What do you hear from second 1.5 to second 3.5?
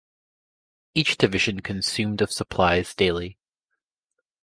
consumed of supplies daily.